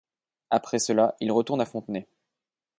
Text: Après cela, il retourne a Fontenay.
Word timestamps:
Après 0.49 0.79
cela, 0.79 1.15
il 1.19 1.31
retourne 1.31 1.61
a 1.61 1.65
Fontenay. 1.67 2.07